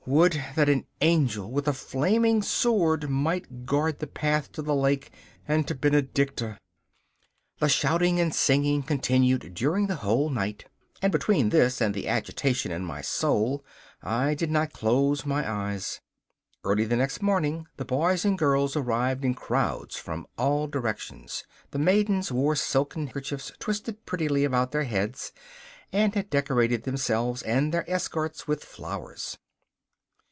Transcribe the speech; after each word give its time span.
Would 0.07 0.41
that 0.55 0.67
an 0.67 0.87
angel 1.01 1.51
with 1.51 1.67
a 1.67 1.73
flaming 1.73 2.41
sword 2.41 3.07
might 3.07 3.67
guard 3.67 3.99
the 3.99 4.07
path 4.07 4.51
to 4.53 4.63
the 4.63 4.73
lake, 4.73 5.11
and 5.47 5.67
to 5.67 5.75
Benedicta! 5.75 6.57
The 7.59 7.69
shouting 7.69 8.19
and 8.19 8.33
singing 8.33 8.81
continued 8.81 9.53
during 9.53 9.85
the 9.85 9.97
whole 9.97 10.31
night, 10.31 10.65
and 11.03 11.11
between 11.11 11.49
this 11.49 11.79
and 11.79 11.93
the 11.93 12.07
agitation 12.07 12.71
in 12.71 12.83
my 12.83 13.01
soul 13.01 13.63
I 14.01 14.33
did 14.33 14.49
not 14.49 14.73
close 14.73 15.23
my 15.23 15.49
eyes. 15.49 16.01
Early 16.63 16.85
the 16.85 16.97
next 16.97 17.21
morning 17.21 17.67
the 17.77 17.85
boys 17.85 18.25
and 18.25 18.39
girls 18.39 18.75
arrived 18.75 19.23
in 19.23 19.35
crowds 19.35 19.97
from 19.97 20.25
all 20.35 20.65
directions. 20.65 21.43
The 21.69 21.79
maidens 21.79 22.31
wore 22.31 22.55
silken 22.55 23.07
kerchiefs 23.07 23.51
twisted 23.59 24.03
prettily 24.07 24.45
about 24.45 24.71
their 24.71 24.85
heads, 24.85 25.31
and 25.93 26.15
had 26.15 26.31
decorated 26.31 26.83
themselves 26.83 27.43
and 27.43 27.71
their 27.71 27.87
escorts 27.89 28.47
with 28.47 28.63
flowers. 28.63 29.37